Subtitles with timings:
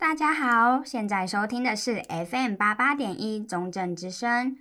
[0.00, 2.00] 大家好，现在收听的是
[2.30, 4.56] FM 八八点一中正之声。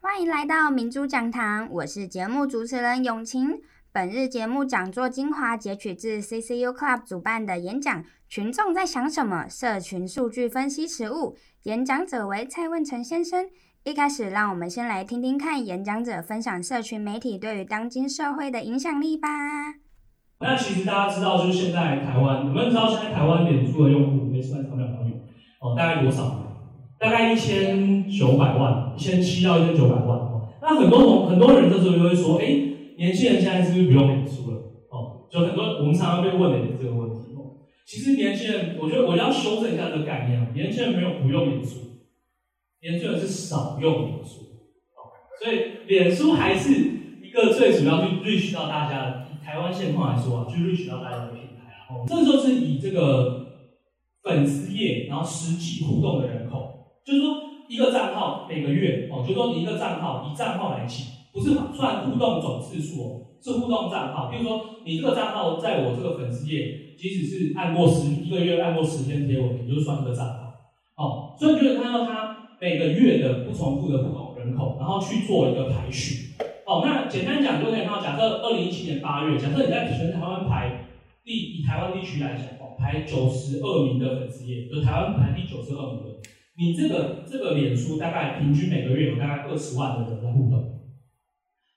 [0.00, 3.62] 欢迎来到明珠讲堂，我是节目主持人永晴。
[3.94, 8.04] 本日节目讲座精华截取自 CCU Club 主办的演讲。
[8.28, 9.48] 群众在想什么？
[9.48, 11.36] 社群数据分析实务。
[11.62, 13.46] 演讲者为蔡问成先生。
[13.84, 19.28] 一开始，让我们先来听听看演讲者分享社群媒体对于当今社会的影响力吧。
[20.40, 25.14] 那其实大家知道，就是现在台湾，你们知道现在台湾脸书的用户没算上面网友
[25.60, 26.42] 哦，大概多少？
[26.98, 30.18] 大概一千九百万，一千七到一千九百万。
[30.60, 34.56] 那很多很多人这时候就会说，哎，年轻人现在是不是不用脸书了？
[34.90, 37.34] 哦，就很多我们常常被问的这个问题。
[37.36, 40.48] 哦其实年轻人，我觉得我要修正一下这个概念啊。
[40.54, 41.80] 年轻人没有不用脸书，
[42.80, 44.40] 年轻人是少用脸书，
[44.96, 46.72] 哦所以脸书还是
[47.22, 49.26] 一个最主要去 reach 到大家的。
[49.30, 52.00] 以台湾现况来说啊，去 reach 到大家的品牌啊。
[52.06, 53.48] 这就是以这个
[54.22, 57.34] 粉丝页，然后实际互动的人口，就是说
[57.68, 64.30] 一个账号每个月哦，就是说你一个账号以账号来计，不是算互动总次数哦，是互动账号。
[64.30, 66.80] 比如说你这个账号在我这个粉丝页。
[66.96, 70.54] 即使是按过十一个月，按过十天贴文，你就算一个账号，
[70.94, 80.86] 哦，所以就是看到它每个月的不重复的不同人口，然后去做一个排序，哦，那简单讲就可以看到，假设二零一七年八月，假设你在全台湾排
[81.24, 86.20] 第以台湾地区来讲，哦，排九十二名的粉丝页，就台湾排第九十二名的，
[86.56, 90.62] 你这个这个脸书大概平均每个月有大概二十万的人在互动，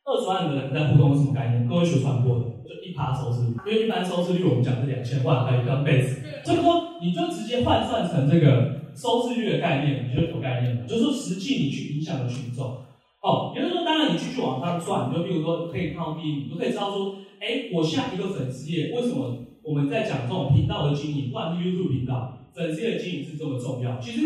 [0.08, 1.68] 二十万的人在互动是什么概念？
[1.68, 2.46] 各位学传播的。
[2.64, 10.88] 就一趴收视率，因为一般收视率我们讲是两千万，还有一个 base，所以说你就直接换算成这个收视率的概念，你就有概念了。
[10.88, 12.66] 就是说实际你去影响的群众，
[13.22, 24.00] 哦，也就是说，当然你继续往上算，你就比如说可以看到第一，你就可以知道说，哎，我下一个粉丝页为什么我们在讲这种频道的经营，不管是 YouTube 频道，粉丝页的经营是这么重要。
[24.00, 24.22] 其实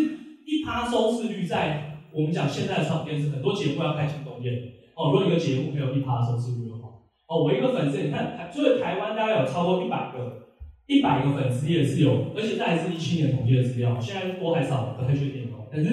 [0.45, 4.51] 一趴收视率在我们讲现在的唱片是很多节目要开启动业，
[5.01, 6.89] 哦，如果一个节目没有一趴的收视率的话。
[7.27, 10.51] 哦，我一个粉丝，你看台，就是台湾大概有超过一百个，
[10.85, 15.65] 一百个粉丝页是有，而且这还是一七年统计的资料，现在多还少不太确定哦。
[15.71, 15.89] 但是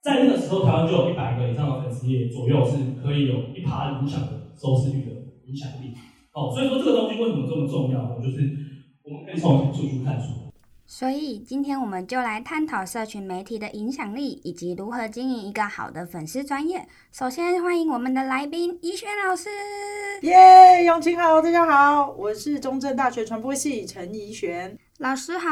[0.00, 5.10] 在那个时候，台湾就有一百个以上的粉丝页左右是可以有一趴影响的收视率的
[5.46, 5.92] 影响力。
[6.32, 8.16] 哦，所以说这个东西为什么这么重要呢？
[8.22, 8.38] 就是
[9.02, 10.45] 我们可以从数据看出。
[10.88, 16.86] 所以今天我们就来探讨社群媒体的影响力，以及如何经营一个好的粉丝专业。
[17.10, 19.48] 首先欢迎我们的来宾宜轩老师。
[20.22, 25.48] 耶，永晴好，大家好，我是中正大学传播系陈怡璇老师好。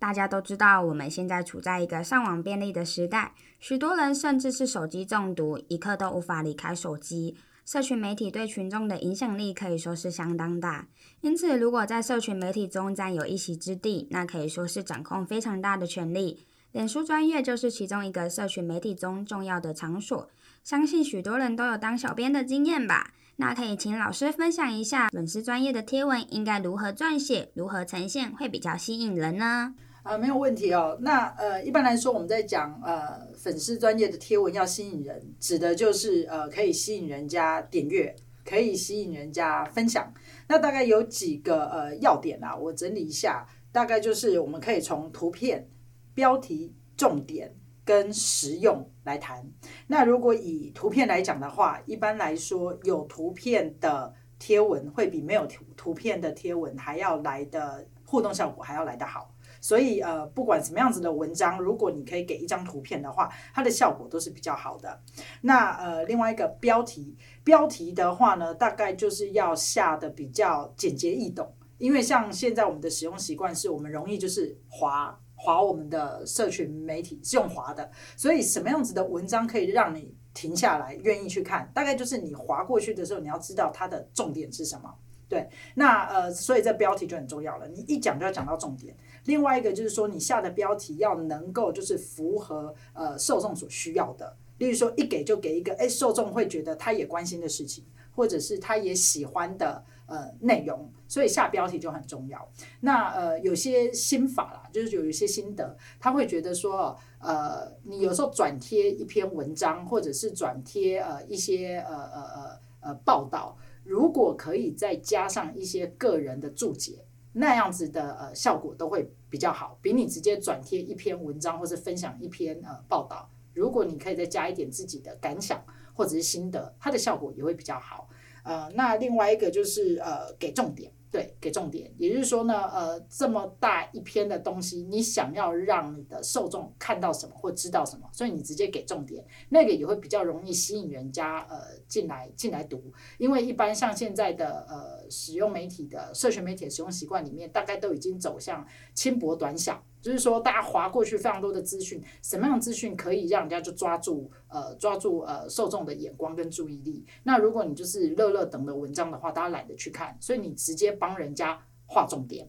[0.00, 7.36] 大家都知道，我们现在处在一个上网便利的时代，许多人甚至是手机中毒，一刻都无法离开手机。
[7.64, 10.86] 社群媒体对群众的影响力可以说是相当大，
[11.22, 16.46] 因此如果在社群媒体中占有一席之地，那可以说是掌控非常大的权力。
[16.72, 20.28] 脸书专业就是其中一个社群媒体中重要的场所，
[20.62, 23.12] 相信许多人都有当小编的经验吧？
[23.36, 29.74] 那可以请老师分享一下粉丝专业的贴文应该如何撰写、如何呈现会比较吸引人呢？
[30.04, 30.98] 啊，没有问题哦。
[31.00, 38.14] 那呃，一般来说，我们在讲呃粉丝专业的贴文要吸引人，指的就是呃可以吸引人家点阅，
[38.44, 40.12] 可以吸引人家分享。
[40.46, 45.66] 那大概有几个呃要点啊，我整理一下，大概就是我们可以从图片、
[46.12, 49.42] 标题、重点跟实用来谈。
[49.86, 59.33] 那如果以图片来讲的话，一般来说有图片的贴文会比没有图图片的贴文还要来的互动效果还要来得好。
[59.64, 65.00] 所以呃，不管什么样子的文章，如果你可以给一张图片的话，它的效果都是比较好的。
[65.40, 81.70] 那呃，另外一个标题，标题的话呢，大概就是要下的比较简洁易懂，因为像现在我们的使用习惯是我们容易就是滑滑我们的社群媒体是用滑的，所以什么样子的文章可以让你停下来愿意去看？
[81.72, 84.94] 大概就是你滑过去的时候，你要知道它的重点是什么。
[85.28, 87.66] 对，那呃，所以这标题就很重要了。
[87.68, 88.94] 你一讲就要讲到重点。
[89.24, 94.36] 另外一个就是说，你下的标题要能够就是符合呃受众所需要的。
[94.58, 97.84] 例如说，一给就给一个，哎，受众会觉得他也关心的事情，
[98.14, 100.92] 或者是他也喜欢的呃内容。
[101.08, 102.46] 所以下标题就很重要。
[102.80, 113.56] 那呃，有些心法啦，就是有一些心得，他会觉得说，呃，你有时候转贴一篇文章，或者是转贴呃一些呃呃呃呃报道。
[113.84, 117.04] 如果可以再加上一些个人的注解，
[117.34, 128.08] 那样子的呃效果都会比较好，比你直接转贴一篇文章或是分享一篇呃报道，如果你可以再加一点自己的感想或者是心得，它的效果也会比较好。
[128.42, 130.90] 呃，那另外一个就是呃给重点。
[131.14, 149.80] 对，给重点，也就是说呢，呃，这么大一篇的东西，你想要让你的受众看到什么或知道什么，所以你直接给重点，那个也会比较容易吸引人家呃进来进来读，因为一般像现在的呃使用媒体的社群媒体的使用习惯里面，大概都已经走向轻薄短小。
[150.04, 157.06] 就是说，大家划过去非常多的资讯，什么样的资讯可以让人家就抓住呃抓住呃受众的眼光跟注意力？
[157.22, 162.46] 那如果你就是乐乐等的文章的话，大家懒得去看，所以你直接帮人家划重点。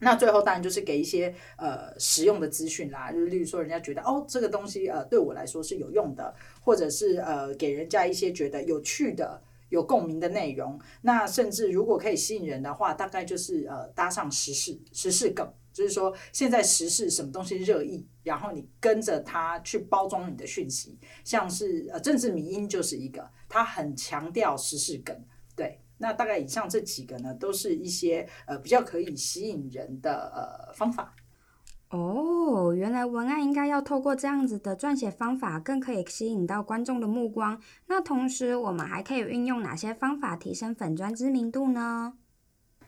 [0.00, 10.80] 那最后当然就是给一些呃实用的资讯啦，就是例如说人家觉得哦这个东西呃对我来说是有用的，或者是呃给人家一些觉得有趣的、有共鸣的内容。
[11.02, 15.48] 那甚至如果可以吸引人的话，大概就是呃搭上时事时事梗。
[15.72, 25.16] 就是说，现在时事什么东西热议，然后你跟着它去包装你的讯息，像是呃政治迷因就是一个，它很强调时事梗。
[25.56, 31.14] 对，那大概以上这几个呢，都是一些呃比较可以吸引人的呃方法。
[31.90, 37.60] 哦，原来文案应该要透过这样子的撰写方法，更可以吸引到观众的目光。
[37.86, 42.14] 那同时，我们还可以运用哪些方法提升粉专知名度呢？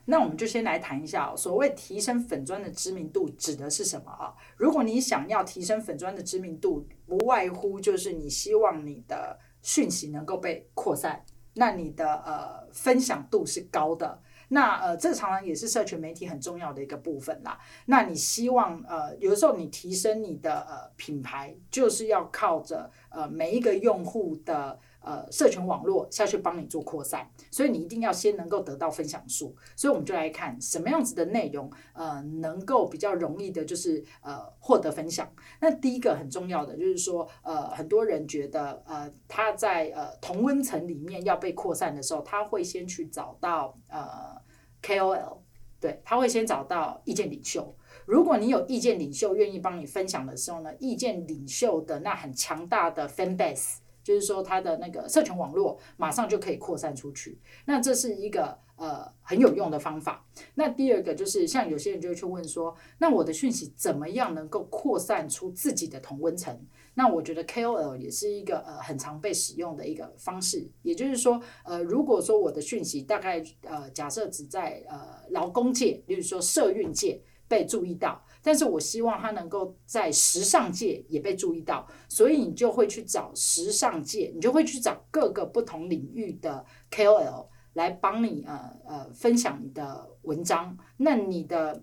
[0.07, 4.33] 那我们就先来谈一下，所谓提升粉砖的知名度指的是什么啊？
[4.55, 11.25] 如果你想要提升粉砖的知名度，不外乎就是你希望你的讯息能够被扩散，
[11.55, 17.59] 那你的呃分享度是高的，那呃这常常也是社群媒体很重要的一个部分啦。
[17.87, 24.79] 那你希望呃有的时候你提升你的呃品牌，就是要靠着呃每一个用户的。
[25.05, 29.55] 呃，社群网络下去帮你做扩散，所以你一定要先能够得到分享数。
[29.75, 35.31] 所以我们就来看什么样子的内容，呃，能够比较容易的，就是呃获得分享。
[35.61, 44.35] 那第一个很重要的就是说，呃，很多人觉得，呃，他在呃同温层里面要被扩散的时候，他会先去找到呃
[44.81, 45.37] KOL，
[45.79, 47.75] 对，他会先找到意见领袖。
[48.07, 53.77] 如果你有意见领袖愿意帮你分享的时候呢，意见领袖的那很强大的 fan base。
[54.05, 60.23] 就是说，它的那个社群网络马上就可以扩散出去，那这是一个呃很有用的方法。
[60.53, 66.55] 那第二个就是，像有些人就会去问说，那我的讯息怎么样能够扩散出自己的同温层？
[66.93, 70.69] 那我觉得 KOL 也是一个呃很常被使用的一个方式。
[70.83, 74.99] 也就是说，呃，如果说我的讯息大概呃假设只在呃
[75.31, 78.23] 劳工界，比如说社运界被注意到。
[78.45, 91.81] 但是我希望他能够在时尚界也被注意到，所以你就会去找时尚界，你就会去找各个不同领域的 KOL 来帮你呃呃分享你的文章，那你的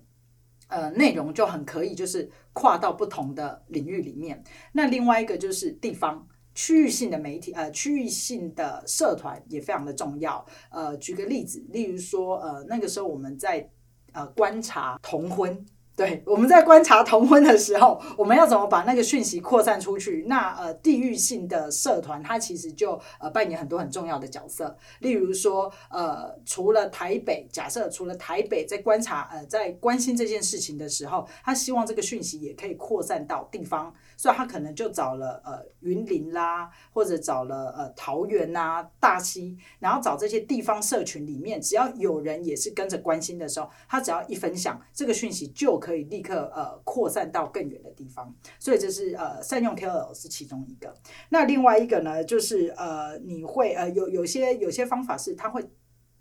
[0.69, 4.41] 呃内容就很可以就是跨到不同的领域里面。
[4.71, 6.25] 那另外一个就是地方
[6.55, 10.45] 区域性的媒体，呃区域性的社团也非常的重要。
[10.71, 13.69] 呃，举个例子，例如说呃那个时候我们在
[14.13, 15.65] 呃观察同婚。
[15.95, 20.25] 对，我们在观察同婚的时候，我们要怎么把那个讯息扩散出去？
[20.27, 24.75] 那呃，地域性的社团它其实就呃扮演很多很重要的角色。
[25.01, 45.83] 例如说，呃，除了台北，假设除了台北在观察呃在关心这件事情的时候，他希望这个讯息也可以扩散到地方，所以他可能就找了呃云林啦，或者找了呃桃园呐、大溪，然后找这些地方社群里面，只要有人也是跟着关心的时候，他只要一分享这个讯息就。
[45.83, 50.93] 可以立刻呃扩散到更远的地方，所以这是呃善用 KOL 是其中一个。
[51.27, 55.61] 那另外一个呢，就是呃你会呃有有些有些方法是他会。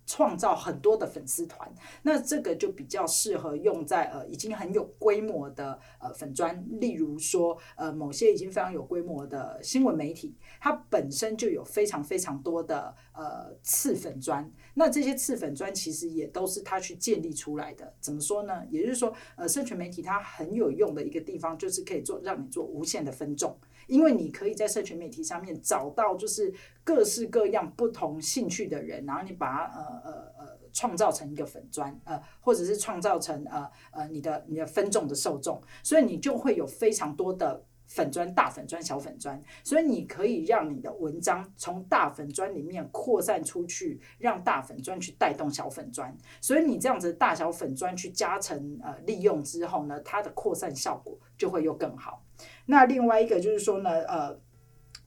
[0.06, 17.94] 创造很多的粉丝团，那这个就比较适合用在呃已经很有规模的呃粉专，例如说呃某些已经非常有规模的新闻媒体，它本身就有非常非常多的呃次粉专，那这些次粉专其实也都是它去建立出来的。
[18.00, 18.62] 怎么说呢？
[18.70, 23.56] 也就是说，呃，社群媒体它很有用的一个地方，就是可以做让你做无限的分众。
[23.86, 26.52] 因为你可以在社群媒体上面找到就是
[26.84, 52.24] 各式各样不同兴趣的人，然后你把它呃呃呃创造成一个粉专，呃，或者是创造成呃呃你的你的分众的受众，所以你就会有非常多的粉专、大粉专、小粉专，所以你可以让你的文章从大粉专里面扩散出去，让大粉专去带动小粉专，所以你这样子大小粉专去加成呃利用之后呢，它的扩散效果就会又更好。
[52.66, 54.38] 那另外一个就是说呢，呃，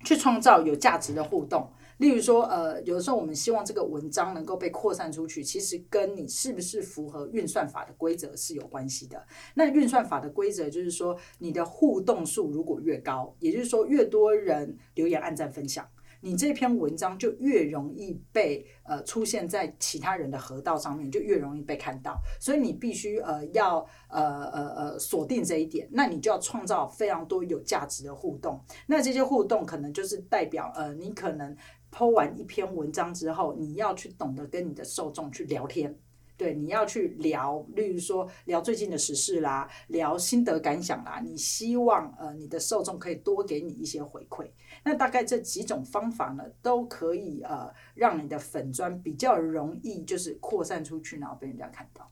[0.04, 1.72] 去创造有价值的互动。
[1.98, 9.26] 例如说，呃，有的时候我们希望这个文章能够被扩散出去，其实跟你是不是符合运算法的规则是有关系的。
[9.54, 15.88] 那运算法的规则就是说，你的互动数如果越高，也就是说越多人留言、按赞、分享。
[16.26, 22.20] 你这篇文章就越容易被呃出现在其他人的河道上面，就越容易被看到。
[22.42, 23.78] 所以你必须呃要
[24.10, 28.60] 呃呃呃锁定这一点，那你就要创造非常多有价值的互动。
[28.88, 31.56] 那这些互动可能就是代表呃你可能
[31.92, 35.96] 剖完一篇文章之后，你要去懂得跟你的受众去聊天。
[36.38, 41.22] 对，你要去聊，例如说聊最近的时事啦，聊心得感想啦。
[41.24, 44.46] 你希望呃你的受众可以多给你一些回馈。
[44.86, 52.10] 那大概这几种方法呢，都可以呃让你的粉砖比较容易就是扩散出去，然后被人家看到。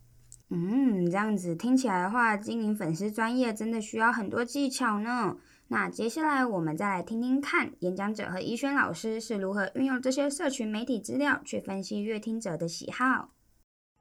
[0.50, 5.38] 嗯，这样子听起来的话，经营粉丝专业真的需要很多技巧呢。
[5.70, 13.30] 那接下来我们再来听听看，演讲者和怡萱老师是如何运用这些社群媒体资料去分析阅听者的喜好。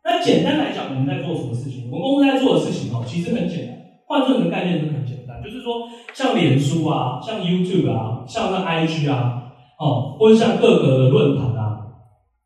[0.05, 1.91] 那简单来讲，我们在做什么事情？
[1.91, 5.02] 我们公司在做的事情哦，其实很简单，换算的概念是很简单，
[5.43, 11.79] 就是说，像脸书啊，像 YouTube 啊，像那 IG 啊，哦，或者像各个的论坛啊，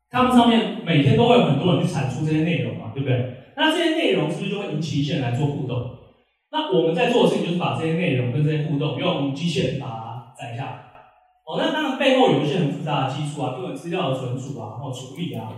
[0.09, 3.33] 他们上面每天都会有很多人去产出这些内容嘛，对不对？
[3.55, 5.91] 那这些内容是不是就会引起一些人来做互动？
[6.51, 10.83] 那我们在做的事情就是把这些内容跟这些互动用机器人把它载下。
[11.45, 15.49] 哦，那当然背后有一些很复杂的基础啊，各种资料的存储啊，然后处理啊，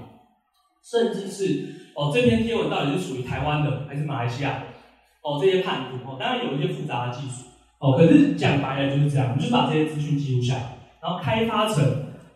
[0.83, 1.75] 甚至是。
[1.95, 4.65] 哦，这篇贴文到底是属于台湾的还是马来西亚的？
[5.21, 7.45] 哦，这些判读哦，当然有一些复杂的技术
[7.79, 7.97] 哦。
[7.97, 11.83] 可是讲白了就是这样，你就把这些资讯记录下来，然后开发成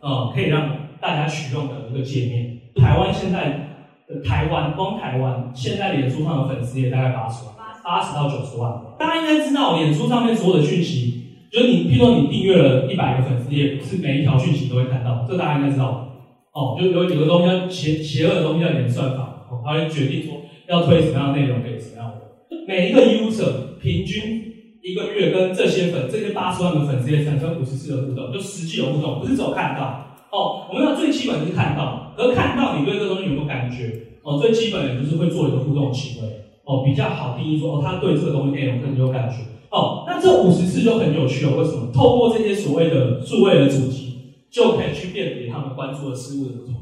[0.01, 2.59] 呃可以让大家取用的一个界面。
[2.75, 8.81] 台湾现在的台湾，光台湾现在脸书上的粉丝也大概八十万，八十到九十万。
[8.97, 16.09] 大家应该知道，脸书上面所有的讯息，就是你，譬如说你订阅了一百个粉丝页，不是每一条讯息都会看到，这大家应该知道。
[16.51, 19.45] 哦，就有几个东西叫邪邪恶的东西叫演算法。
[19.49, 20.35] 哦，它会决定说
[20.67, 22.22] 要推什么样的内容给什么样的人。
[22.67, 24.43] 每一个 user 平均
[24.81, 30.05] 一个月跟这些粉这些八十万的粉丝也产生五十次的互动，就实际有互动，不是只有看到。
[30.31, 33.93] 哦，我们要最基本的是看到，而看到你对这东西有没有感觉？
[34.23, 36.29] 哦，最基本的就是会做一个互动行为。
[36.65, 39.37] 哦，比较好定义说哦，他对这个东西内容更有感觉。
[39.69, 41.55] 哦，那这五十次就很有趣了。
[41.57, 41.91] 为什么？
[41.93, 44.15] 透过这些所谓的数位的主题，
[44.51, 46.75] 就可以去辨别他们关注的事物的不同。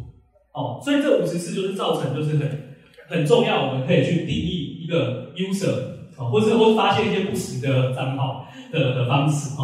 [0.53, 2.71] 哦，所以这五十次就是造成就是很。
[3.11, 4.60] 很重要，我们可以去定义
[4.91, 5.71] 个 user
[6.19, 9.63] 啊，或是或是发现一些不实的账号的的方式哈。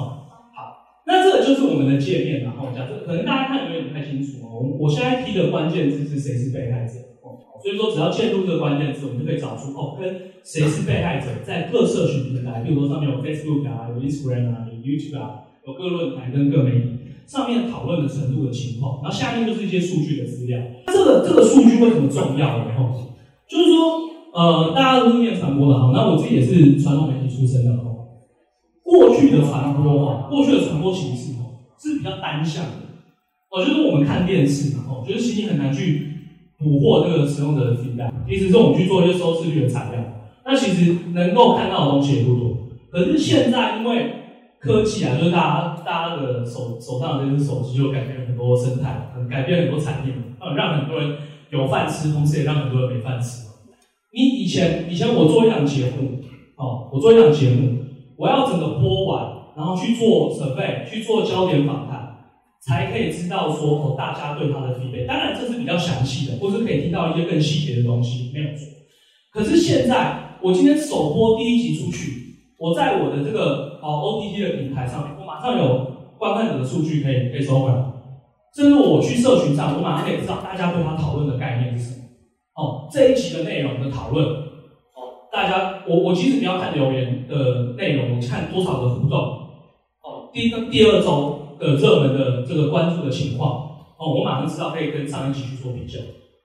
[0.56, 4.58] 好，那这个就是我们的界面，然后讲这可能大家看有点不太清楚哦。
[4.58, 10.08] 我我现在提的关键字是谁是被害者哦，所以说只要键入这个关键字，我们就可以找出哦，跟
[10.44, 20.58] 谁是被害者，在各社群平台，比如说上面有 Facebook 啊，有 Instagram 啊，有 YouTube 啊，有各论坛跟各媒体上面讨论的程度的情况，然后下面就是一些数据的资料。
[20.88, 22.74] 这个这个数据为什么重要呢？
[22.78, 22.94] 哈。
[23.50, 24.02] 就是说，
[24.38, 28.06] 呃，大家都是念传播的哈，那我自己也是传统媒体出身的哦。
[28.84, 31.40] 过去的传播哈，过去的传播形式哈
[31.82, 32.86] 是比较单向的，
[33.50, 36.08] 哦，就是我们看电视嘛，哦，就是其实很难去
[36.60, 40.06] 捕获这个使用者的 feedback，意思是我们去做一些收视率的采样，
[40.46, 42.56] 那其实能够看到的东西也不多。
[42.92, 44.12] 可是现在因为
[44.60, 51.18] 科技啊，就是大家大家的手手上的这只手机，就改变很多生态，改变很多产业，呃，让很多人。
[51.50, 53.47] 有饭吃，同时也让很多人没饭吃。
[54.18, 56.18] 你以前，以前我做一档节目，
[56.56, 57.78] 哦，我做一档节目，
[58.18, 62.18] 我要整个播完，然后去做准备，去做焦点访谈，
[62.66, 65.06] 才可以知道说哦，大家对他的批评。
[65.06, 68.66] 当然这是比较详细的，或是可以听到一些更细节的东西，没有错。
[69.32, 77.76] 可是现在，我今天首播第一集出去，我在我的这个哦 OTT 的平台上面，我马上有观看者的数据可以可以收回来。
[78.56, 82.07] 甚至我去社群上，我马上可以知道大家对他讨论的概念是什么。
[82.58, 89.18] 哦，这一集的内容的讨论，哦，大家，我我其实你要看留言的内容，我看多少的互动。
[90.02, 93.52] 哦，第一个第二周的热门的这个关注的情况，
[94.00, 96.00] 哦，我马上知道可以跟上一集去做比较。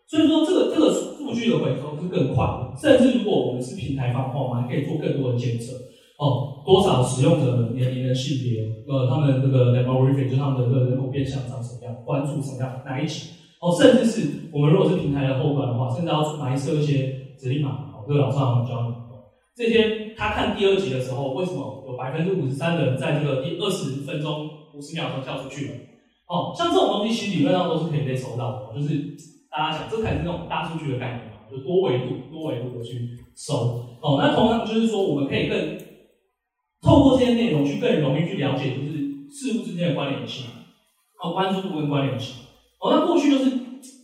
[0.07, 2.77] 所以说，这个这个数据的回收是更快的。
[2.77, 5.73] 甚至如果我们是平台方的话，我们还可以做更多的检测。
[6.19, 13.31] 哦，多少使用者的年龄的性别，呃，他们这个 demographic 就他们的这个人口变相长什么样，关注什么样哪一集，
[13.63, 18.95] 哦，甚至是我们如果是平台的后端的话，甚至要埋设一些指令码，哦，这个老师好像教你，
[19.55, 25.75] 这些他看第二集的时候，为什么有百分之五十三的人在这个第二十分钟五十秒钟跳出去了？
[26.27, 29.17] 哦，像这种东西其实理论上都是可以被收到的，就是
[29.49, 33.55] 大家想，这才是那种大数据的概念嘛，就多维度、多维度的去收。
[34.03, 35.79] 哦，那同样就是说，我们可以更。
[36.85, 38.99] 透过这些内容去更容易去了解，就是
[39.31, 40.47] 事物之间的关联性。
[41.23, 42.45] 哦，关注度跟关联性。
[42.83, 43.51] 哦，那过去就是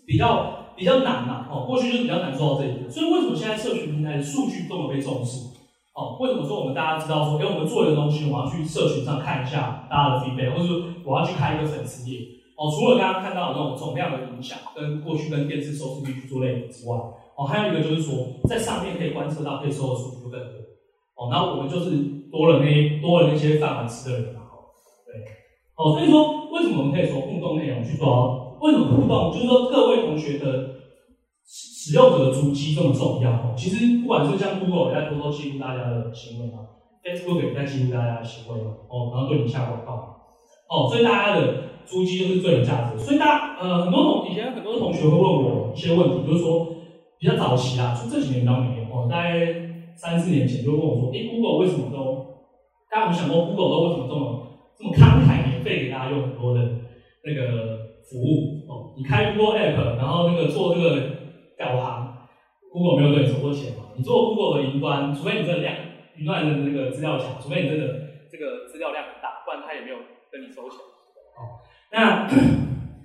[0.07, 2.89] 比较比较难嘛，哦，过去就是比较难做到这一点。
[2.89, 5.49] 所以为什么现在社群平台的数据这么被重视？
[5.95, 12.21] 哦，为什么说我们大家知道说，哎，我们做一个东西，我要去社群上看一下大家的 feedback，或者说我要去开一个粉丝页。
[12.57, 16.97] 哦，除了刚刚看到的那种总量的影响，跟过去跟电视收视率去做类比之外，
[17.37, 18.15] 哦，还有一个就是说，
[18.49, 20.59] 在上面可以观测到可以收的数据更多。
[21.17, 21.91] 哦，然后我们就是
[22.31, 24.71] 多了那多了那些饭碗吃的人嘛，哦，
[25.05, 25.23] 对，
[25.75, 28.48] 哦，所以说为什么我们可以说互动内容去做？
[28.61, 29.33] 为什么互动？
[29.33, 30.77] 就是说各位同学的
[31.45, 33.31] 使用者的足迹这么重要？
[33.31, 36.59] 哦，其实不管是像 Google 也在偷偷记录大家的行为嘛
[37.03, 39.93] ，Facebook 也在记录大家的行为嘛，哦，然后对你下广告，
[40.69, 42.99] 哦，所以大家的足迹就是最有价值。
[42.99, 46.67] 所以大家呃很多同以前很多同学会问我一些问题，就是说
[47.19, 49.67] 比较早期啊，就这几年当没有哦，大概。
[49.99, 52.25] 三四年前就问我说：“哎，Google 为什么都？
[52.89, 54.47] 大家有没有想过，Google 都为什么这么
[54.79, 56.61] 这么慷慨，免费给大家用很多的
[57.25, 57.43] 那个
[58.11, 58.65] 服务？
[58.69, 61.01] 哦，你开 Google App，然后那个做这个
[61.59, 62.13] 导航
[62.73, 63.85] ，Google 没有对你收过钱嘛？
[63.97, 65.75] 你做 Google 的云端，除非你真的量
[66.17, 67.87] 云端的那个资料强，除非你真的
[68.31, 69.97] 这个资料量很大，不然他也没有
[70.31, 70.79] 跟你收钱。
[71.37, 71.63] 哦，
[71.93, 72.27] 那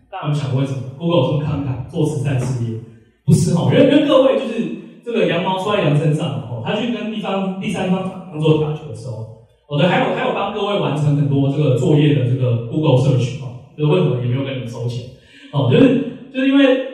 [0.10, 2.80] 大家有想过为什么 Google 这么慷慨，做慈善事业？
[3.26, 13.43] 不是哈，因为因为各位就是。”这个羊毛出在羊身上哦，他去跟地方第三方厂商做打球的时候，哦对，还有还有帮各位完成很多这个作业的这个 Google Search，
[13.78, 15.06] 就是为什么也没有跟你们收钱
[15.52, 16.88] 哦，就是就是因为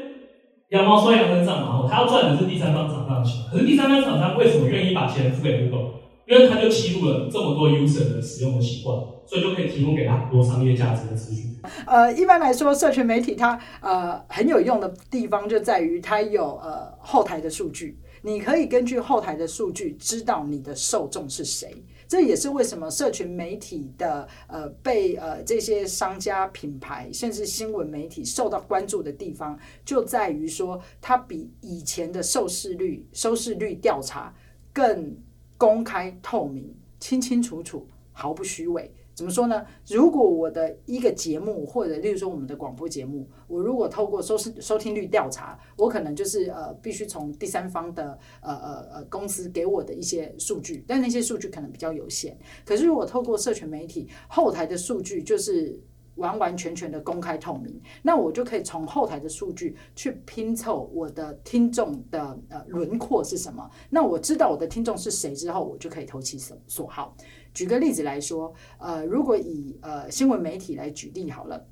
[0.70, 6.00] 羊毛出在羊身上嘛，他要赚的是第三方厂商的钱，可是第三方厂商为什么愿意把钱付给 Google？
[6.28, 8.96] 因为他就记录了这么多 user 的使用的习惯，
[9.26, 11.46] 所以就可以提供给他很多商业价值的资讯。
[11.88, 21.74] 呃，一般来说，社群媒体它呃很有用的地方就在于它有呃后台的数据，你可以根据后台的数据知道你的受众是谁。
[22.10, 34.34] 这也是为什么社群媒体的呃被呃这些商家品牌甚至新闻媒体受到关注的地方，就在于说它比以前的收视率收视率调查
[34.74, 35.16] 更
[35.56, 38.92] 公开透明、清清楚楚、毫不虚伪。
[39.20, 39.66] 怎么说呢？
[39.90, 52.40] 如果我的一个节目，或者例如说我们的广播节目，我如果透过收视收听率调查，我可能就是呃必须从第三方的呃呃呃公司给我的一些数据，但那些数据可能比较有限。
[52.64, 55.78] 可是如果透过社群媒体后台的数据，就是
[56.16, 63.70] 完完全全的公开透明，那我就可以从后台的数据去拼凑我的听众的呃轮廓是什么。
[63.90, 67.14] 那我知道我的听众是谁之后，我就可以投其所所好。
[67.54, 71.68] 举个例子来说，呃，如果以呃新闻媒体来举例好了，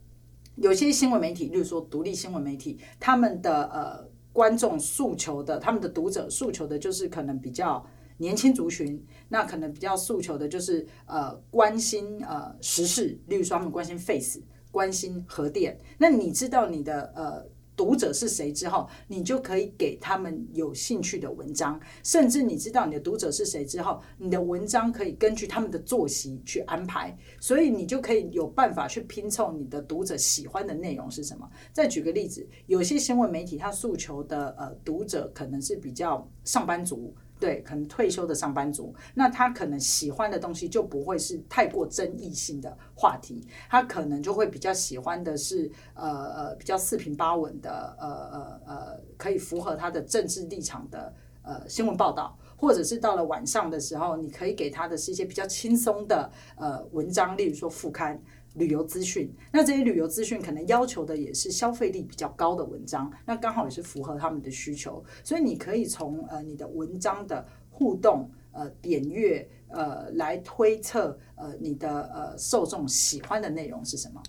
[0.55, 7.85] 有些新闻媒体，例如说独立新闻媒体，他们的呃观众诉求的，他们的读者诉求的就是可能比较
[8.17, 17.56] 年轻族群，那可能比较诉求的就是呃关心呃时事，例如说他们关心 Face，关心核电，那你知道你的呃。
[17.77, 31.47] 读者是谁之后，你就可以给他们有兴趣的文章，甚至你知道你的读者是谁之后，你的文章可以根据他们的作息去安排，所以你就可以有办法去拼凑你的读者喜欢的内容是什么。
[31.71, 37.13] 再举个例子，有些新闻媒体他诉求的呃读者可能是比较上班族。
[37.39, 58.19] 对，可能退休的上班族，那他可能喜欢的东西就不会是太过争议性的话题，他可能就会比较喜欢的是呃呃比较四平八稳的呃呃呃可以符合他的政治立场的呃新闻报道，或者是到了晚上的时候，你可以给他的是一些比较轻松的呃文章，例如说副刊。
[58.57, 74.21] 旅游资讯，那这些旅游资讯可能要求的也是消费力比较高的文章，那刚好也是符合他们的需求，所以你可以从呃你的文章的互动、呃点阅、呃来推测呃你的呃受众喜欢的内容是什么。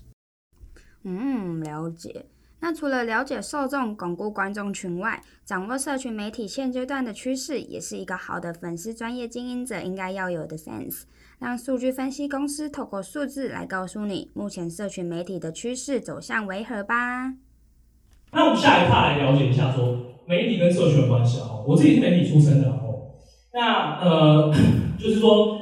[1.04, 2.26] 嗯，了解。
[2.60, 11.02] 那除了了解受众、巩固观众群外，掌握社群媒体现阶段的趋势，也是一个好的粉丝专业经营者应该要有的 sense。
[11.38, 17.34] 让数据分析公司透过数字来告诉你，目前社群媒体的趋势走向为何吧。
[18.32, 19.96] 那我们下一趴来了解一下，说
[20.26, 21.62] 媒体跟社群的关系啊。
[21.64, 23.14] 我自己是媒体出身的哦。
[23.54, 24.52] 那呃，
[24.98, 25.60] 就是说，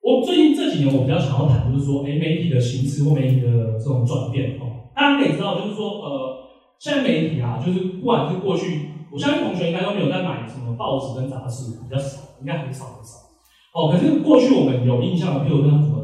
[0.00, 4.88] 我最近这几年我比较想要谈，就是说，哎，媒体的形式或媒体的这种转变哦。
[4.96, 6.36] 大家可以知道，就是说，呃，
[6.78, 13.29] 现在媒体啊，就是不管是过去，我相信同学应该都没有在买什么报纸跟杂志，比较少，应该很少很少。
[13.72, 15.98] 哦，可是过去我们有印象的，譬如像什么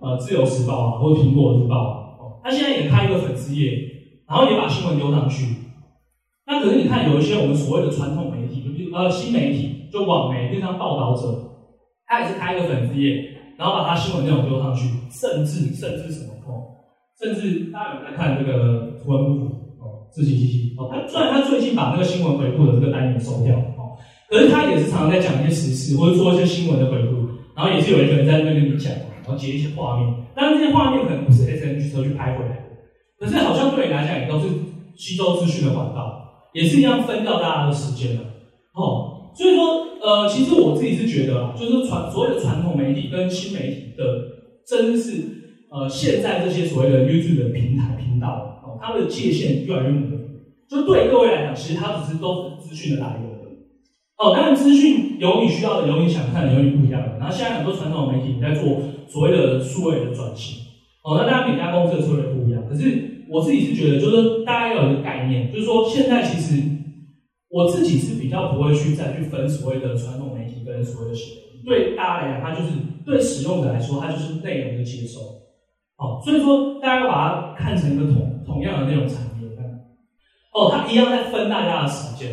[0.00, 1.74] 呃《自由时报》啊，或者《苹果日报》
[2.22, 3.72] 哦，他现在也开一个粉丝页，
[4.28, 5.46] 然后也把新闻丢上去。
[6.46, 11.26] 那可是你看，有一些我们所谓的传统媒体，就比如呃新媒体，就网媒，就像报道者，
[12.06, 16.88] 他也是开一个粉丝页，然后把他新闻内容丢上去，甚至甚至什么哦，
[17.20, 19.44] 甚至大家有在看这个图文不符
[19.80, 23.77] 哦，志祺七七哦，他虽然他最近把那个新闻回顾的这个单元收掉哦，
[24.28, 28.92] 可是他也是常常在讲一些时事或者说一些新闻的回顾，然后也是有一个人在那边跟你讲，
[29.24, 32.62] 然后截一些画面，但是这些画面可能不是 SNG 车去拍回来的，
[33.18, 34.46] 可是好像对你来讲也都是
[34.96, 38.22] 吸收资讯的管道，也是一样分掉大家的时间的
[38.74, 44.04] 哦，所以说呃，其实我自己是觉得啊，就是传所谓的传统媒体跟新媒体的
[44.66, 45.36] 真是。
[45.70, 50.24] 呃，现在这些所谓的 YouTube 的平台频道哦，它的界限越来越模糊。
[50.66, 53.27] 就对各位来讲，其实它只是都是资讯的来源
[54.18, 54.34] 哦。
[54.34, 57.16] 当然，资讯有你需要的，有你想看的，有你不一样的。
[57.18, 60.64] 然后现在很多传统媒体在做所谓的数位的转型
[61.02, 61.16] 哦。
[61.16, 62.62] 那当然每家公司的策略不一样。
[62.68, 66.62] 可是我自己是觉得，就是大家要有一个概念，就是说现在其实
[67.50, 71.66] 我自己是比较不会去再去分所谓的传统媒体跟所谓的新媒体。
[71.66, 72.72] 对大家来讲，它就是
[73.04, 75.20] 对使用者来说，它就是内容的接收。
[75.98, 79.48] 哦，所以说大家把它看成一个同同样的那种产业，
[80.54, 82.32] 哦，它一样在分大家的时间，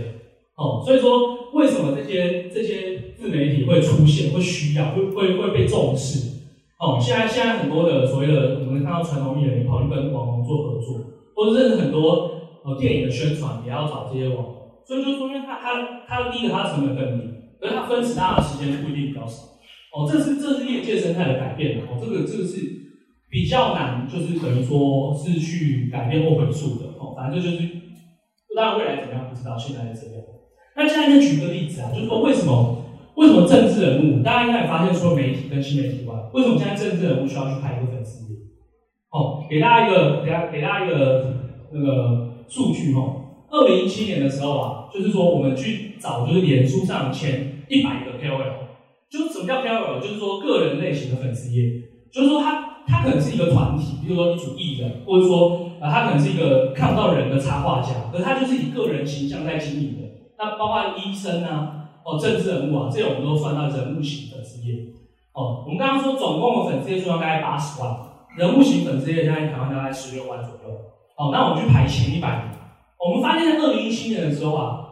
[0.56, 6.30] 哦，所以说为什么这些这些自媒体会出现，会需要，会会会被重视？
[6.78, 11.00] 哦，现在现在很多的所谓的我们看到传统艺人跑去跟网红做合作，
[11.34, 19.44] 或者甚至很多呃电影的宣传也要找这些网红，所以就说因为它它它第一个它的成本更低，而他分时大的时间不一定比较少，
[19.96, 22.84] 哦，这是这是业界生态的改变，哦，这个这个是。
[23.28, 27.58] 比较难，就是等于说是去改变或回溯的哦，反正就是，
[28.56, 30.24] 当然未来怎么样不知道，现在是这样。
[30.76, 32.84] 那现在就举个例子啊，就是说为什么
[33.16, 38.40] 为什么政治人物，大家应该也发现，说媒体跟新媒体以外，为什么现在政治人物需要去开一个粉丝页？
[39.12, 41.34] 哦，给大家一个，给大给大家一个
[41.72, 43.22] 那个数据哦。
[43.50, 48.54] 二零一七年的时候啊，就是说我们去找就是脸书上前一百个 KOL，
[49.10, 50.02] 就是什么叫 KOL？
[50.02, 51.72] 就是说个人类型的粉丝页，
[52.12, 52.76] 就是说他。
[52.88, 60.05] 他可能是一个团体，比如说一组艺人，或者说啊，他可能是一个看不到人的插画家，可是他就是以个人形象在经营的。
[60.38, 64.76] 那包括医生啊，哦，政治人物啊，这些我们都算到人物型粉丝页。
[65.34, 67.98] 哦，我们刚刚说总共的粉丝页数量大概八十万，
[68.38, 70.76] 人物型粉丝页现在台湾大概十六万左右。
[71.18, 72.52] 哦，那我们去排前一百名，
[73.00, 74.88] 我们发现在二零一七年的时候啊，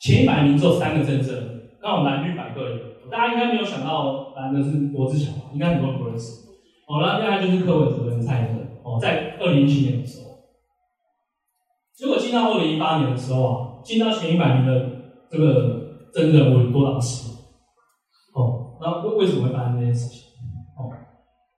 [0.00, 1.48] 前一百名只有三个政治人物，
[1.82, 5.46] 那我们蓝绿白各一个，大家应该没有想到蓝的是罗志祥吧？
[5.52, 6.44] 应该很多人不认识。
[6.86, 10.34] 哦，那接下来就是柯文哲跟蔡英文哦，在二零一七年的时候，
[11.94, 14.90] 结果进到二零一八年的时候啊，进到前一百名的
[15.30, 17.30] 这个真人物多老师
[18.34, 20.22] 哦，那为为什么会发生这件事情？
[20.76, 20.90] 哦，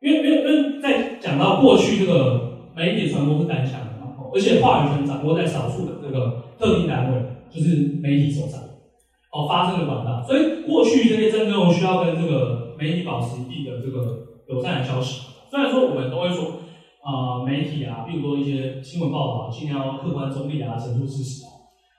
[0.03, 8.61] 因为因为因为在讲到过去这个媒体传播是单向的嘛，哦而且话语权掌握在少数的这个特定单位，就是媒体手上，
[9.33, 14.27] 哦，发生的广大，所以过去这些真人物需要跟这个媒体保持一定的这个。
[14.47, 16.45] 友善的消息，虽然说我们都会说，
[17.03, 21.51] 啊、媒体啊，比如说一些新闻报道，尽量要客观中立啊，陈述事实啊。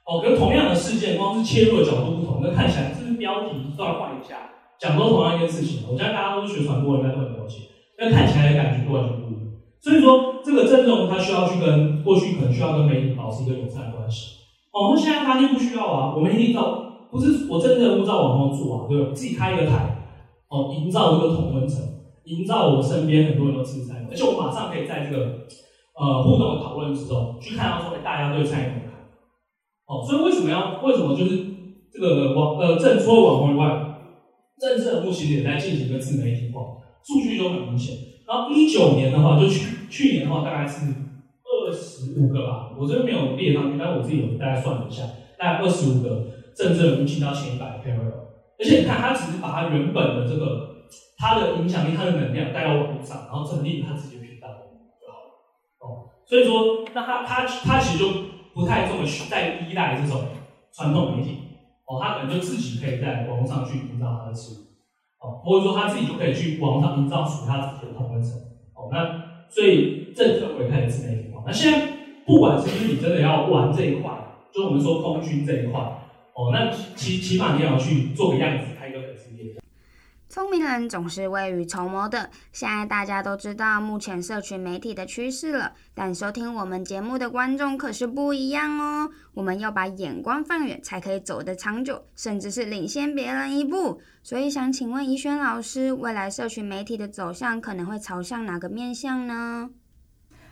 [0.08, 4.38] 哦，跟同样的事件，光是切入的角度不同，那看起来这是标题都要换一下，
[4.80, 5.84] 讲都同样一件事情。
[5.84, 7.68] 我相信大家都是学传播，应该都很了解，
[8.00, 9.44] 那看起来的感觉完全不一样。
[9.82, 14.38] 所以说，这个郑重他需要去跟过去可能需要跟媒体保持一个友善的关系。
[14.72, 19.12] 哦，那现在发现不需要啊，我们一定照，不是我真正不知道网红做啊，对吧？
[19.14, 20.08] 自己开一个台，
[20.48, 21.84] 哦，营造这个同温层。
[22.24, 25.48] 营造我身边很多人都支持蔡英文，而且我马上可以在这个
[26.00, 28.87] 呃互动的讨论之中去看到说，哎，大家对蔡英文看
[29.88, 31.44] 哦，所以为什么要为什么就是
[31.92, 33.66] 这个网呃政除了网红以外，
[34.60, 36.62] 政治人物其实也在进行一个自媒体化，
[37.04, 37.96] 数据都很明显。
[38.28, 45.04] 然后一九年的话，就去去年的话大概是二十五个吧，我这边没有列上去，但我自己有大概算了一下，
[45.40, 48.12] 大概二十五个政治人物进到前一百 KOL，
[48.60, 50.76] 而且你看他只是把他原本的这个。
[51.20, 54.17] 他的影响力，他的能量带到网络上，然后成立他自己。
[56.28, 58.12] 所以说，那他他他其实就
[58.54, 60.26] 不太这么在依赖这种
[60.74, 61.38] 传统媒体。
[61.86, 64.68] 哦，他可能就自己可以在网络上去营造他的事业。
[65.20, 68.38] 哦，或者说他自己就可以去网上营造属于他自己的同温层。
[68.76, 71.44] 哦，那所以政策会开始是媒体化。
[71.46, 71.88] 那现在
[72.26, 74.12] 不管是不是你真的要玩这一块，
[74.54, 75.80] 就我们说空军这一块，
[76.36, 78.66] 哦，那起起码你要去做个样子。
[80.38, 82.30] 聪明人总是未雨绸缪的。
[82.54, 89.10] 现在大家都知道目前社群媒体的趋势了，但收听我们节目的观众可是不一样哦。
[89.34, 94.00] 我们要把眼光放远，才可以走得长久，甚至是领先别人一步。
[94.22, 99.72] 所以想请问怡轩老师，未来社群媒体的走向可能会朝向哪个面向呢？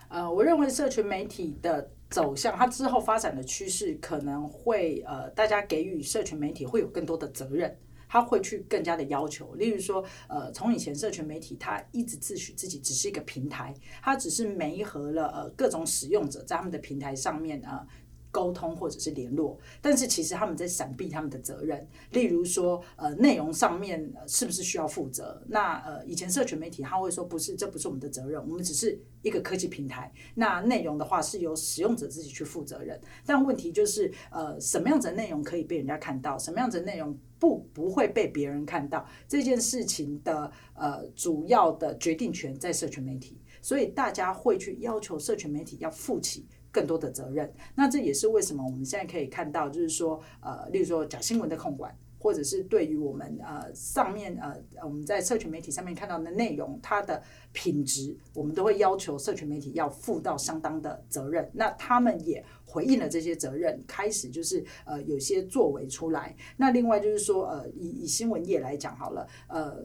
[0.07, 7.77] 呃，我认为社群媒体的走向，它之后发展的趋势可能会呃，大家给予社群媒体会有更多的责任。
[8.07, 9.53] 他会去更加的要求。
[9.55, 17.85] 例如说，呃，从以前社群媒体，他一直自诩自己只是一个平台，他只是媒合了呃各种使用者在他们的平台上面啊。
[17.87, 17.87] 呃
[18.35, 21.87] 沟通或者是联络，但是其实他们在闪避他们的责任。
[22.11, 25.41] 例如说，呃，内容上面是不是需要负责？
[25.47, 30.11] 那呃，以前社群媒体他会说不是，这不是我们的责任，我们只是一个科技平台。
[30.33, 32.99] 那内容的话是由使用者自己去负责任。
[33.25, 39.05] 但问题就是，呃，什么样子的内容可以被人家看到，什么样子的内容不不会被别人看到？
[39.27, 46.47] 这件事情的呃主要的决定权在社群媒体，所以大家会去要求社群媒体要负起。
[46.71, 61.47] 更多的责任，那这也是为什么我们现在可以看到，就是说，呃，例如说假新闻的控管，或者是对于我们呃上面呃我们在社群媒体上面看到的内容，它的品质，我们都会要求社群媒体要负到相当的责任。
[61.53, 66.35] 那他们也回应了这些责任，开始就是呃有些作为出来。
[66.57, 69.83] 那另外就是说，呃，以以新闻业来讲好了，呃。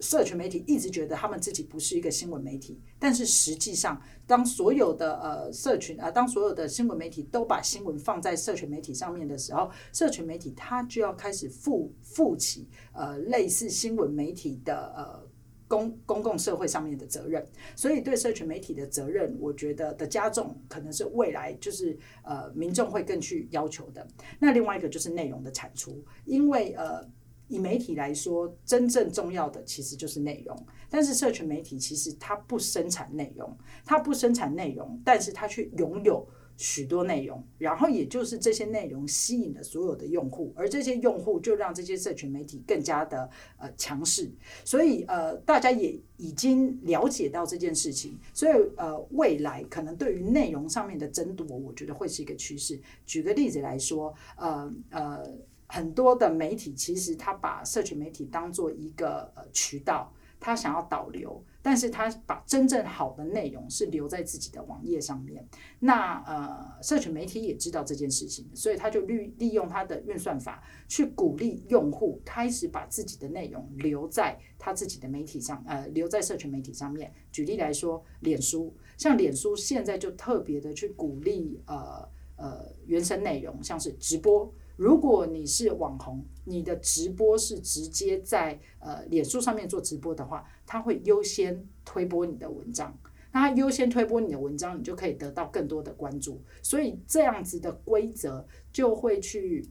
[0.00, 15.28] 社群媒体一直觉得他们自己不是一个新闻媒体，但是实际上，当所有的呃社群啊、当所有的新闻媒体都把新闻放在社群媒体上面的时候，社群媒体它就要开始负负起呃类似新闻媒体的呃
[15.66, 17.44] 公 公共社会上面的责任。
[17.74, 24.06] 所以对社群媒体的责任，我觉得的加重，可能是未来就是呃民众会更去要求的。
[24.38, 27.04] 那另外一个就是内容的产出，因为呃。
[27.48, 30.56] 以媒体来说，真正重要的其实就是内容。
[30.90, 37.42] 但是社群媒体其实它不生产内容，它不生产内容，但是它却拥有许多内容。
[37.58, 44.30] 然后也就是这些内容吸引了所有的用户，而这些用户就让这些社群媒体更加的呃强势。
[44.64, 48.18] 所以呃，大家也已经了解到这件事情。
[48.32, 52.80] 所以呃，未来可能对于内容上面的争夺，我觉得会是一个趋势。
[53.04, 55.38] 举个例子来说，呃呃。
[55.68, 65.46] 很多的媒体其实他把社群媒体当做一个呃渠道，他想要导流，但是他把真正好的内容是留在自己的网页上面。
[65.78, 77.12] 那呃，社群媒体也知道这件事情，所以他就利利用他的运算法去鼓励用户开始把自己的内容留在他自己的媒体上，呃，留在社群媒体上面。
[77.30, 84.50] 举例来说，脸书，像脸书现在就特别的去鼓励呃呃原生内容，像是直播。
[84.78, 92.96] 如果你是网红，你的直播是直接在呃脸书上面做直播的话，他会优先推播你的文章。
[93.32, 96.40] 那他优先推播你的文章，你就可以得到更多的关注。
[96.62, 99.68] 所以这样子的规则就会去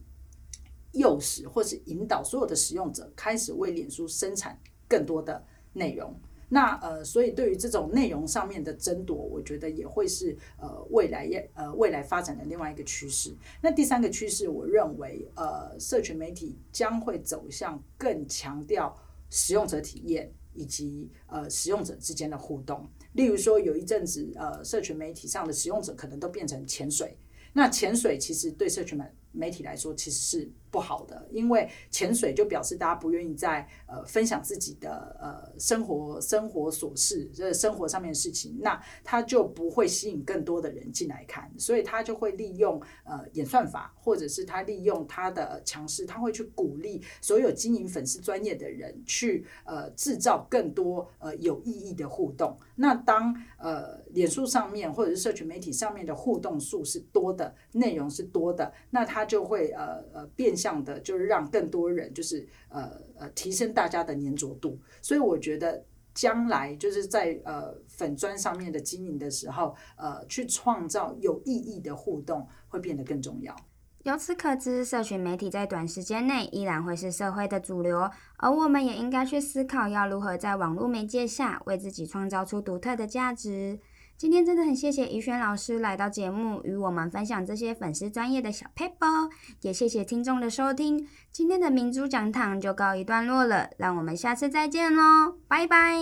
[0.92, 5.42] 诱使或是引导所有的使用者开始为脸书生产更多的
[5.72, 6.14] 内容。
[6.48, 13.34] 那呃，所以对于这种内容上面的争夺，我觉得也会是呃未来也呃未来发展的另外一个趋势。
[13.60, 18.96] 那第三个趋势，我认为呃，社群媒体将会走向更强调
[19.28, 22.88] 使用者体验以及呃使用者之间的互动。
[23.12, 27.16] 例如说，有一阵子呃，社群媒体上的使用者可能都变成潜水。
[27.52, 28.96] 那潜水其实对社群
[29.32, 52.58] 媒体来说其实是不好的，因为潜水就表示大家不愿意在呃分享自己的呃生活生活琐事，这生活上面的事情，那他就不会吸引更多的人进来看，所以他就会利用呃演算法，或者是他利用他的强势，他会去鼓励所有经营粉丝专业的人去呃制造更多呃有意义的互动。
[52.76, 60.54] 那当呃脸书上面或者是社群媒体上面的互动数是多的，内容是多的，那他它就会呃呃变。
[60.58, 64.76] 相的，就是让更多人，就是呃呃，提升大家的粘着度。
[65.00, 65.80] 所以我觉得
[66.12, 73.54] 将来就是在呃粉砖上面的经营的时候，呃，去创造有意义的互动，会变得更重要。
[74.02, 83.78] 由此可知，社群媒体在短时间内依然会是社会的主流，而我们也应该去思考要如何在网络媒介下为自己创造出独特的价值。
[84.18, 91.06] 今天真的很谢谢于轩老师来到节目，与我们分享这些粉丝专业的小 paper，，也谢谢听众的收听。
[91.30, 95.94] 今天的明珠讲堂就告一段落了，让我们下次再见喽，拜拜，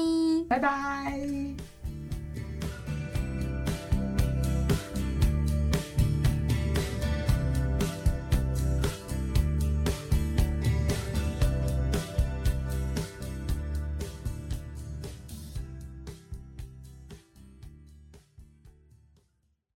[0.49, 1.76] 拜拜。